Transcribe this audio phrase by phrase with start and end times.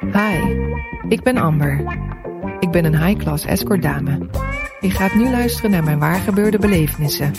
[0.00, 0.38] Hi,
[1.08, 1.80] ik ben Amber.
[2.60, 4.18] Ik ben een high-class escort dame.
[4.80, 7.32] Je gaat nu luisteren naar mijn waargebeurde belevenissen.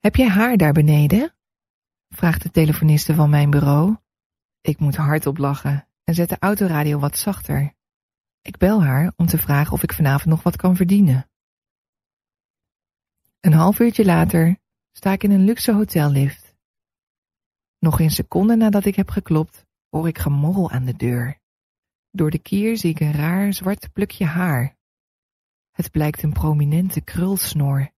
[0.00, 1.34] Heb jij haar daar beneden?
[2.08, 3.96] vraagt de telefoniste van mijn bureau.
[4.60, 7.74] Ik moet hardop lachen en zet de autoradio wat zachter.
[8.42, 11.30] Ik bel haar om te vragen of ik vanavond nog wat kan verdienen.
[13.40, 14.56] Een half uurtje later
[14.92, 16.45] sta ik in een luxe hotellift.
[17.86, 21.40] Nog een seconde nadat ik heb geklopt, hoor ik gemorrel aan de deur.
[22.10, 24.76] Door de kier zie ik een raar zwart plukje haar.
[25.70, 27.92] Het blijkt een prominente krulsnor.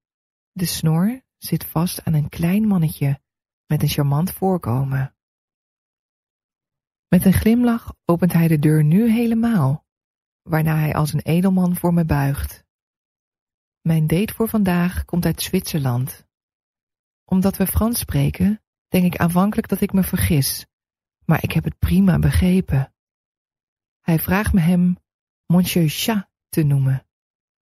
[0.53, 3.21] De snor zit vast aan een klein mannetje
[3.67, 5.15] met een charmant voorkomen.
[7.09, 9.87] Met een glimlach opent hij de deur nu helemaal,
[10.43, 12.65] waarna hij als een edelman voor me buigt.
[13.81, 16.27] Mijn date voor vandaag komt uit Zwitserland.
[17.25, 20.67] Omdat we Frans spreken, denk ik aanvankelijk dat ik me vergis,
[21.25, 22.93] maar ik heb het prima begrepen.
[24.01, 24.97] Hij vraagt me hem
[25.47, 27.07] Monsieur Chat te noemen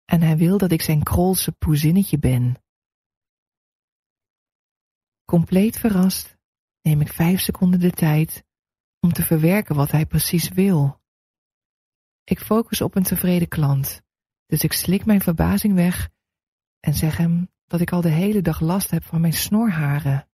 [0.06, 2.56] en hij wil dat ik zijn krolse poezinnetje ben.
[5.26, 6.38] Compleet verrast
[6.82, 8.44] neem ik vijf seconden de tijd
[9.00, 11.02] om te verwerken wat hij precies wil.
[12.24, 14.02] Ik focus op een tevreden klant,
[14.46, 16.10] dus ik slik mijn verbazing weg
[16.80, 20.30] en zeg hem dat ik al de hele dag last heb van mijn snorharen.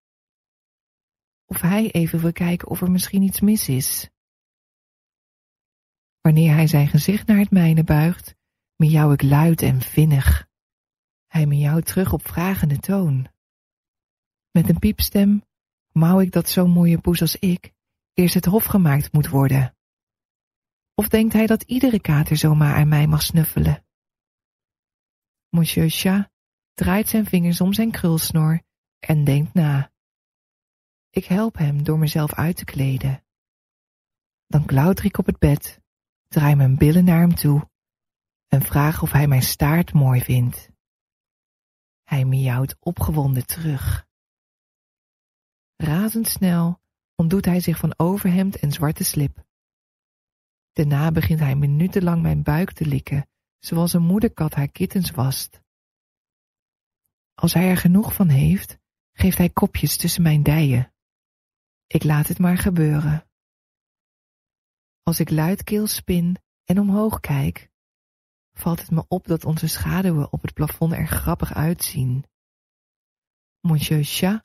[1.49, 4.09] Of hij even wil kijken of er misschien iets mis is.
[6.21, 8.35] Wanneer hij zijn gezicht naar het mijne buigt,
[8.75, 10.47] miauw ik luid en vinnig.
[11.27, 13.27] Hij miauwt terug op vragende toon.
[14.51, 15.43] Met een piepstem
[15.91, 17.71] mouw ik dat zo'n mooie poes als ik
[18.13, 19.75] eerst het hof gemaakt moet worden.
[20.95, 23.85] Of denkt hij dat iedere kater zomaar aan mij mag snuffelen?
[25.49, 26.29] Monsieur Chat
[26.73, 28.61] draait zijn vingers om zijn krulsnor
[28.99, 29.91] en denkt na.
[31.09, 33.23] Ik help hem door mezelf uit te kleden.
[34.47, 35.81] Dan klauter ik op het bed,
[36.27, 37.69] draai mijn billen naar hem toe
[38.47, 40.69] en vraag of hij mijn staart mooi vindt.
[42.03, 44.07] Hij miauwt opgewonden terug.
[45.75, 46.81] Razendsnel
[47.15, 49.47] ontdoet hij zich van overhemd en zwarte slip.
[50.71, 55.61] Daarna begint hij minutenlang mijn buik te likken, zoals een moederkat haar kittens wast.
[57.33, 58.77] Als hij er genoeg van heeft,
[59.11, 60.93] geeft hij kopjes tussen mijn dijen.
[61.91, 63.27] Ik laat het maar gebeuren.
[65.03, 67.69] Als ik luidkeels spin en omhoog kijk,
[68.53, 72.25] valt het me op dat onze schaduwen op het plafond er grappig uitzien.
[73.59, 74.43] Monsieur Chat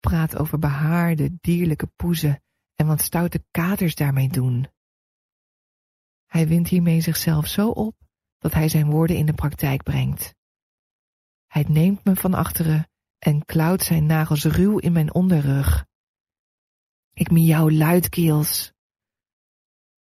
[0.00, 2.42] praat over behaarde, dierlijke poezen
[2.74, 4.68] en wat stoute katers daarmee doen.
[6.26, 7.96] Hij wint hiermee zichzelf zo op
[8.38, 10.34] dat hij zijn woorden in de praktijk brengt.
[11.46, 15.86] Hij neemt me van achteren en klauwt zijn nagels ruw in mijn onderrug.
[17.16, 18.72] Ik miauw luidkeels.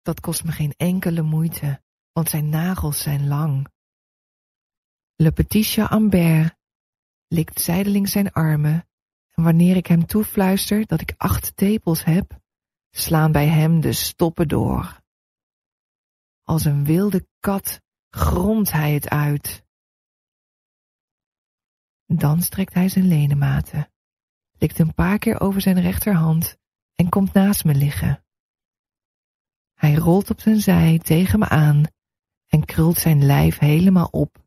[0.02, 3.68] Dat kost me geen enkele moeite, want zijn nagels zijn lang.
[5.16, 6.56] Le Petit Ambert
[7.28, 8.90] likt zijdelings zijn armen
[9.32, 12.40] en wanneer ik hem toefluister dat ik acht tepels heb,
[12.90, 15.02] slaan bij hem de stoppen door.
[16.44, 19.66] Als een wilde kat gromt hij het uit.
[22.06, 23.92] Dan strekt hij zijn ledematen,
[24.58, 26.60] likt een paar keer over zijn rechterhand
[27.12, 28.26] komt naast me liggen.
[29.74, 31.84] Hij rolt op zijn zij tegen me aan
[32.48, 34.46] en krult zijn lijf helemaal op.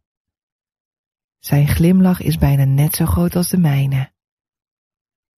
[1.38, 4.12] Zijn glimlach is bijna net zo groot als de mijne.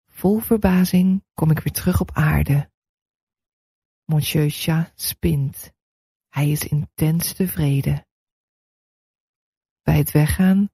[0.06, 2.70] Vol verbazing kom ik weer terug op aarde.
[4.04, 5.72] Monsieur Chat spint.
[6.28, 8.06] Hij is intens tevreden.
[9.82, 10.70] Bij het weggaan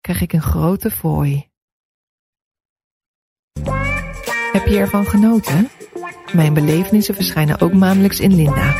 [0.00, 1.50] krijg ik een grote fooi.
[4.52, 5.70] Heb je ervan genoten?
[6.32, 8.74] Mijn belevenissen verschijnen ook maandelijks in Linda.